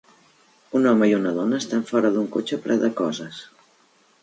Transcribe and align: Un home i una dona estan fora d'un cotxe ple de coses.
Un 0.79 0.87
home 0.91 1.09
i 1.11 1.13
una 1.17 1.33
dona 1.35 1.59
estan 1.65 1.85
fora 1.91 2.11
d'un 2.17 2.27
cotxe 2.39 2.61
ple 2.67 2.81
de 2.87 2.93
coses. 3.03 3.45